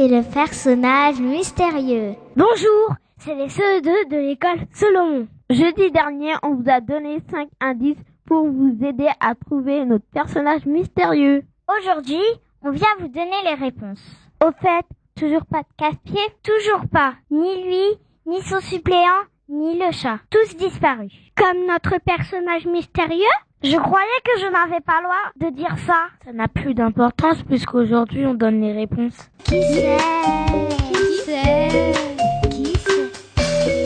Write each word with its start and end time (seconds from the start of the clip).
c'est 0.00 0.08
le 0.08 0.22
personnage 0.22 1.20
mystérieux. 1.20 2.14
Bonjour, 2.34 2.94
c'est 3.18 3.34
les 3.34 3.48
CE2 3.48 4.08
de 4.08 4.16
l'école 4.16 4.66
Solomon. 4.72 5.28
Jeudi 5.50 5.90
dernier, 5.90 6.32
on 6.42 6.54
vous 6.54 6.70
a 6.70 6.80
donné 6.80 7.18
5 7.30 7.50
indices 7.60 8.02
pour 8.24 8.46
vous 8.46 8.78
aider 8.82 9.10
à 9.20 9.34
trouver 9.34 9.84
notre 9.84 10.06
personnage 10.06 10.64
mystérieux. 10.64 11.42
Aujourd'hui, 11.68 12.22
on 12.62 12.70
vient 12.70 12.88
vous 12.98 13.08
donner 13.08 13.42
les 13.44 13.54
réponses. 13.62 14.00
Au 14.42 14.52
fait, 14.52 14.86
toujours 15.16 15.44
pas 15.44 15.60
de 15.60 15.76
casse-pied 15.76 16.24
Toujours 16.42 16.88
pas. 16.90 17.12
Ni 17.30 17.62
lui, 17.62 17.98
ni 18.24 18.40
son 18.40 18.60
suppléant, 18.60 19.24
ni 19.50 19.78
le 19.78 19.92
chat. 19.92 20.20
Tous 20.30 20.56
disparus. 20.56 21.12
Comme 21.36 21.66
notre 21.66 22.00
personnage 22.02 22.64
mystérieux 22.64 23.36
Je 23.62 23.76
croyais 23.76 24.08
que 24.24 24.40
je 24.40 24.46
n'avais 24.46 24.80
pas 24.80 25.00
le 25.00 25.04
droit 25.04 25.50
de 25.50 25.54
dire 25.54 25.76
ça. 25.86 26.06
Ça 26.24 26.32
n'a 26.32 26.48
plus 26.48 26.72
d'importance 26.72 27.42
puisqu'aujourd'hui 27.42 28.24
on 28.24 28.32
donne 28.32 28.62
les 28.62 28.72
réponses. 28.72 29.30
Qui 29.44 29.62
c'est 29.62 29.98
Qui 30.88 31.04
c'est 31.26 31.92
Qui 32.50 32.72
c'est 32.78 33.84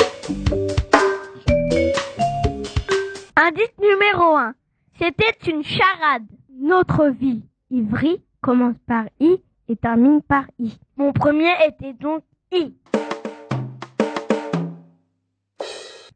Indice 3.36 3.74
numéro 3.82 4.36
1. 4.36 4.54
C'était 4.96 5.50
une 5.50 5.64
charade. 5.64 6.22
Notre 6.56 7.08
ville, 7.08 7.42
Ivry, 7.70 8.22
commence 8.40 8.76
par 8.86 9.06
I 9.18 9.42
et 9.68 9.74
termine 9.74 10.22
par 10.22 10.44
I. 10.60 10.78
Mon 10.96 11.12
premier 11.12 11.50
était 11.66 11.94
donc 11.94 12.22
I. 12.52 12.72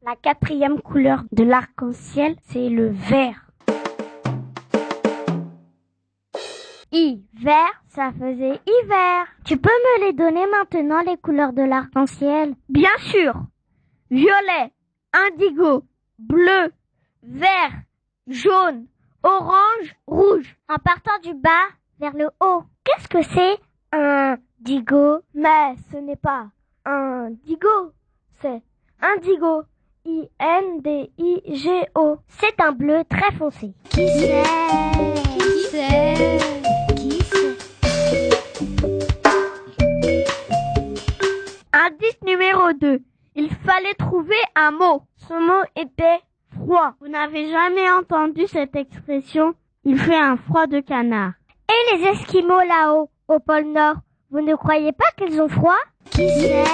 La 0.06 0.14
quatrième 0.23 0.81
couleur 0.81 1.25
de 1.33 1.42
l'arc-en-ciel, 1.42 2.36
c'est 2.45 2.69
le 2.69 2.89
vert. 2.91 3.47
Hiver, 6.91 7.69
ça 7.89 8.12
faisait 8.12 8.61
hiver. 8.67 9.27
Tu 9.44 9.56
peux 9.56 9.69
me 9.69 10.06
les 10.06 10.12
donner 10.12 10.47
maintenant, 10.47 11.03
les 11.03 11.17
couleurs 11.17 11.53
de 11.53 11.62
l'arc-en-ciel? 11.62 12.55
Bien 12.69 12.97
sûr. 12.98 13.34
Violet, 14.11 14.72
indigo, 15.12 15.84
bleu, 16.19 16.72
vert, 17.22 17.72
jaune, 18.27 18.86
orange, 19.22 19.95
rouge. 20.06 20.56
En 20.69 20.77
partant 20.77 21.19
du 21.22 21.34
bas 21.34 21.69
vers 22.00 22.14
le 22.14 22.30
haut. 22.41 22.62
Qu'est-ce 22.84 23.08
que 23.08 23.23
c'est? 23.23 23.58
Un 23.92 24.36
digo 24.61 25.19
Mais 25.34 25.75
ce 25.91 25.98
n'est 25.98 26.17
pas 26.17 26.48
un 26.89 27.30
digo, 27.45 27.92
c'est 28.41 28.62
indigo. 29.01 29.62
I-N-D-I-G-O. 30.05 31.36
C'est 32.29 32.61
un 32.61 32.73
bleu 32.73 33.02
très 33.11 33.30
foncé. 33.33 33.74
Qui 33.91 34.07
numéro 42.68 42.73
2. 42.73 43.02
Il 43.34 43.51
fallait 43.51 43.95
trouver 43.95 44.36
un 44.55 44.70
mot. 44.70 45.02
Ce 45.17 45.34
mot 45.34 45.64
était 45.77 46.20
froid. 46.55 46.95
Vous 47.01 47.08
n'avez 47.08 47.51
jamais 47.51 47.90
entendu 47.90 48.46
cette 48.46 48.77
expression? 48.77 49.55
Il 49.84 49.98
fait 49.98 50.17
un 50.17 50.36
froid 50.36 50.67
de 50.67 50.80
canard. 50.80 51.33
Et 51.68 51.96
les 51.96 52.08
Esquimaux 52.08 52.61
là-haut, 52.61 53.11
au 53.29 53.39
pôle 53.39 53.73
Nord, 53.73 53.96
vous 54.30 54.40
ne 54.40 54.55
croyez 54.55 54.92
pas 54.92 55.11
qu'ils 55.17 55.40
ont 55.40 55.48
froid? 55.48 55.79
Qui 56.11 56.29
c'est 56.29 56.64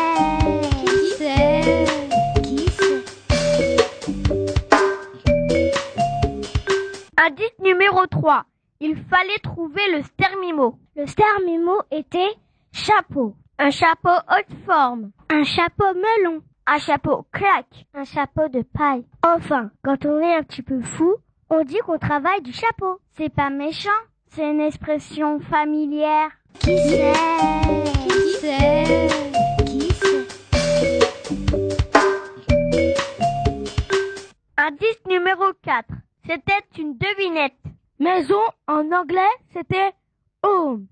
Qui 0.85 1.11
c'est 1.19 1.85
Qui 2.43 2.71
Indice 7.17 7.59
numéro 7.61 8.07
3. 8.07 8.45
Il 8.81 8.97
fallait 8.97 9.39
trouver 9.43 9.83
le 9.93 10.03
stermimo. 10.03 10.79
Le 10.97 11.07
stermimo 11.07 11.83
était 11.91 12.35
chapeau. 12.73 13.35
Un 13.59 13.71
chapeau 13.71 14.09
haute 14.09 14.53
forme. 14.67 15.13
Un 15.31 15.45
chapeau 15.45 15.95
melon. 15.95 16.43
Un 16.67 16.79
chapeau 16.79 17.25
claque. 17.33 17.87
Un 17.95 18.05
chapeau 18.05 18.49
de 18.49 18.63
paille. 18.63 19.07
Enfin, 19.25 19.71
quand 19.85 20.05
on 20.07 20.19
est 20.21 20.35
un 20.37 20.43
petit 20.43 20.63
peu 20.63 20.81
fou, 20.81 21.15
on 21.51 21.63
dit 21.63 21.79
qu'on 21.79 21.99
travaille 21.99 22.43
du 22.43 22.53
chapeau. 22.53 22.99
C'est 23.17 23.33
pas 23.33 23.51
méchant, 23.51 23.91
c'est 24.29 24.51
une 24.51 24.61
expression 24.61 25.39
familière. 25.41 26.31
Qui 26.61 26.77
c'est 26.79 27.13
Qui 28.09 28.33
c'est 28.41 29.07
Qui 29.65 29.93
c'est 29.93 30.99
Indice 34.57 35.05
numéro 35.07 35.45
4. 35.63 35.89
C'était 36.27 36.65
une 36.79 36.97
devinette. 36.99 37.53
Maison 38.01 38.43
en 38.67 38.91
anglais, 38.91 39.21
c'était 39.53 39.93
home. 40.43 40.87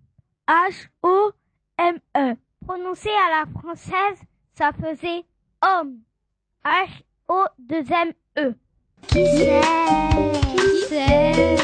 H-O-M-E. 0.46 2.36
Prononcé 2.66 3.08
à 3.08 3.40
la 3.40 3.46
française, 3.60 4.22
ça 4.54 4.70
faisait 4.72 5.24
homme. 5.62 5.98
H-O-2-M-E. 6.64 8.54
Qui 9.08 9.26
c'est? 9.26 9.60
Qui 10.56 10.68
c'est? 10.88 11.56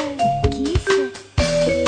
Qui 0.51 0.77
c'est? 0.77 1.85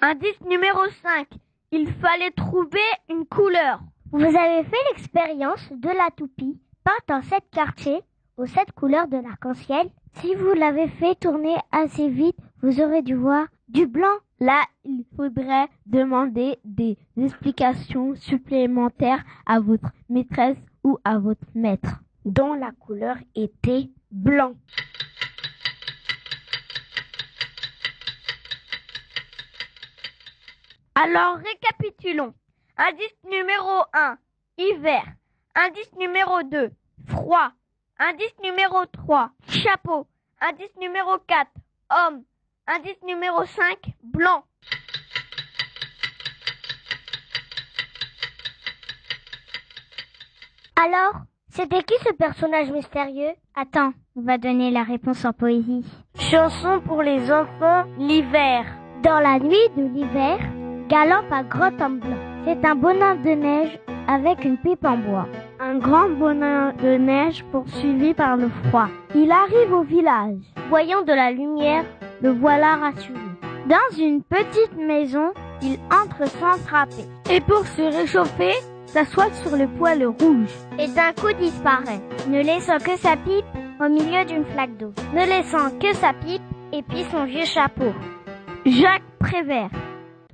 Indice 0.00 0.40
numéro 0.48 0.80
5. 1.02 1.28
Il 1.70 1.92
fallait 1.94 2.32
trouver 2.32 2.80
une 3.08 3.24
couleur. 3.26 3.80
Vous 4.10 4.24
avez 4.24 4.64
fait 4.64 4.76
l'expérience 4.90 5.70
de 5.70 5.88
la 5.88 6.10
toupie 6.16 6.60
peinte 6.84 7.10
en 7.10 7.22
sept 7.22 7.44
quartiers 7.52 8.02
aux 8.36 8.46
sept 8.46 8.72
couleurs 8.72 9.06
de 9.08 9.18
l'arc-en-ciel. 9.18 9.90
Si 10.14 10.34
vous 10.34 10.52
l'avez 10.54 10.88
fait 10.88 11.14
tourner 11.14 11.56
assez 11.70 12.08
vite, 12.08 12.36
vous 12.62 12.80
aurez 12.80 13.02
dû 13.02 13.14
voir 13.14 13.46
du 13.68 13.86
blanc. 13.86 14.18
Là, 14.42 14.66
il 14.84 15.04
faudrait 15.14 15.68
demander 15.86 16.58
des 16.64 16.98
explications 17.16 18.16
supplémentaires 18.16 19.22
à 19.46 19.60
votre 19.60 19.92
maîtresse 20.08 20.58
ou 20.82 20.98
à 21.04 21.20
votre 21.20 21.46
maître, 21.54 22.00
dont 22.24 22.52
la 22.52 22.72
couleur 22.72 23.14
était 23.36 23.88
blanc. 24.10 24.54
Alors, 30.96 31.36
récapitulons. 31.36 32.34
Indice 32.76 33.14
numéro 33.30 33.84
1, 33.92 34.18
hiver. 34.58 35.04
Indice 35.54 35.92
numéro 35.96 36.42
2, 36.42 36.72
froid. 37.06 37.52
Indice 37.96 38.34
numéro 38.42 38.86
3, 38.86 39.30
chapeau. 39.46 40.08
Indice 40.40 40.76
numéro 40.80 41.16
4, 41.28 41.48
homme. 41.90 42.24
Indice 42.68 43.02
numéro 43.04 43.44
5, 43.44 43.92
blanc. 44.04 44.44
Alors, 50.76 51.22
c'était 51.48 51.82
qui 51.82 51.94
ce 52.04 52.12
personnage 52.12 52.70
mystérieux? 52.70 53.32
Attends, 53.56 53.92
on 54.14 54.22
va 54.22 54.38
donner 54.38 54.70
la 54.70 54.84
réponse 54.84 55.24
en 55.24 55.32
poésie. 55.32 55.84
Chanson 56.16 56.80
pour 56.86 57.02
les 57.02 57.32
enfants, 57.32 57.84
l'hiver. 57.98 58.64
Dans 59.02 59.18
la 59.18 59.40
nuit 59.40 59.68
de 59.76 59.82
l'hiver, 59.92 60.38
galope 60.88 61.32
un 61.32 61.42
grand 61.42 61.80
homme 61.80 61.98
blanc. 61.98 62.44
C'est 62.44 62.64
un 62.64 62.76
bonhomme 62.76 63.22
de 63.24 63.30
neige 63.30 63.78
avec 64.06 64.44
une 64.44 64.56
pipe 64.56 64.84
en 64.84 64.98
bois. 64.98 65.26
Un 65.58 65.78
grand 65.78 66.10
bonheur 66.10 66.74
de 66.74 66.96
neige 66.96 67.44
poursuivi 67.50 68.14
par 68.14 68.36
le 68.36 68.48
froid. 68.68 68.88
Il 69.16 69.32
arrive 69.32 69.72
au 69.72 69.82
village. 69.82 70.38
Voyant 70.68 71.02
de 71.02 71.12
la 71.12 71.32
lumière, 71.32 71.84
le 72.22 72.30
voilà 72.30 72.76
rassuré. 72.76 73.18
Dans 73.68 73.96
une 73.98 74.22
petite 74.22 74.76
maison, 74.76 75.32
il 75.60 75.78
entre 75.90 76.28
sans 76.38 76.56
frapper. 76.66 77.04
Et 77.30 77.40
pour 77.40 77.66
se 77.66 77.82
réchauffer, 77.82 78.54
s'assoit 78.86 79.32
sur 79.32 79.56
le 79.56 79.66
poêle 79.66 80.06
rouge. 80.06 80.52
Et 80.78 80.88
d'un 80.88 81.12
coup 81.12 81.32
disparaît, 81.32 82.00
ne 82.28 82.42
laissant 82.42 82.78
que 82.78 82.96
sa 82.96 83.16
pipe 83.16 83.44
au 83.80 83.88
milieu 83.88 84.24
d'une 84.24 84.44
flaque 84.44 84.76
d'eau. 84.76 84.92
Ne 85.12 85.26
laissant 85.26 85.76
que 85.78 85.92
sa 85.94 86.12
pipe 86.12 86.42
et 86.72 86.82
puis 86.82 87.04
son 87.10 87.24
vieux 87.24 87.44
chapeau. 87.44 87.92
Jacques 88.66 89.02
Prévert. 89.18 89.70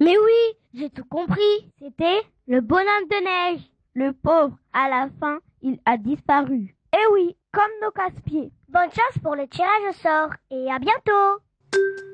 Mais 0.01 0.17
oui, 0.17 0.57
j'ai 0.75 0.91
tout 0.91 1.05
compris. 1.05 1.73
C'était 1.79 2.23
le 2.47 2.61
bonhomme 2.61 3.09
de 3.11 3.25
neige. 3.25 3.61
Le 3.95 4.13
pauvre, 4.13 4.57
à 4.73 4.89
la 4.89 5.09
fin, 5.21 5.39
il 5.63 5.79
a 5.85 5.97
disparu. 5.97 6.75
Eh 6.95 7.13
oui, 7.13 7.37
comme 7.53 7.71
nos 7.83 7.91
casse-pieds. 7.91 8.51
Bonne 8.69 8.91
chance 8.91 9.23
pour 9.23 9.35
le 9.35 9.47
tirage 9.47 9.91
au 9.91 9.93
sort 9.93 10.31
et 10.51 10.71
à 10.71 10.79
bientôt 10.79 11.43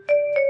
Thank 0.06 0.18
you. 0.36 0.43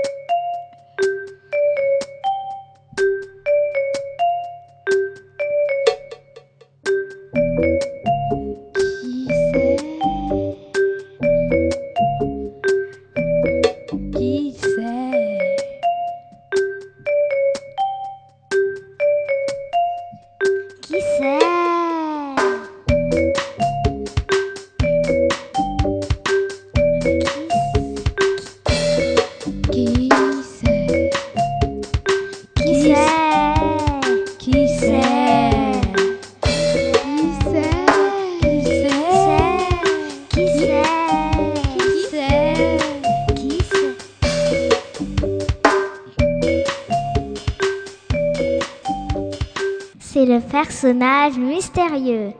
Personnage 50.65 51.37
mystérieux. 51.37 52.35